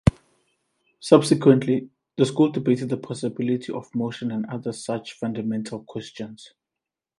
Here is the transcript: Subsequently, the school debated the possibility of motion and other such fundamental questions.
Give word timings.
Subsequently, 0.99 1.91
the 2.17 2.25
school 2.25 2.49
debated 2.51 2.89
the 2.89 2.97
possibility 2.97 3.71
of 3.71 3.93
motion 3.93 4.31
and 4.31 4.47
other 4.47 4.73
such 4.73 5.13
fundamental 5.13 5.83
questions. 5.83 6.53